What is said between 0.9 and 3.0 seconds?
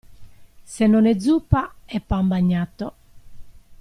è zuppa è pan bagnato.